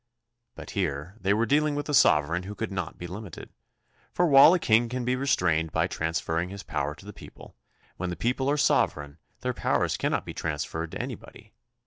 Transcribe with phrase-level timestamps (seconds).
[0.55, 3.51] But here they w^ o aealing with a sovereign who could not be limited,
[4.11, 7.55] for while a king can be restrained by trans ferring his power to the people,
[7.97, 11.53] when the people are sovereign their powers cannot be transferred to any body.